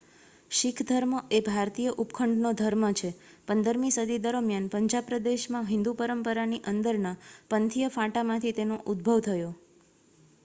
શીખ 0.51 0.79
ધર્મ 0.83 1.11
એ 1.31 1.41
ભારતીય 1.47 1.91
ઉપખંડનો 2.03 2.53
ધર્મ 2.55 2.85
છે 2.93 3.11
15મી 3.47 3.91
સદી 3.95 4.17
દરમિયાન 4.23 4.69
પંજાબ 4.71 5.07
પ્રદેશમાં 5.09 5.67
હિંદુ 5.67 5.93
પરંપરાની 5.99 6.61
અંદરના 6.71 7.13
પંથીય 7.51 7.91
ફાંટામાંથી 7.91 8.55
તેનો 8.55 8.79
ઉદ્ભવ 8.87 9.21
થયો 9.23 9.53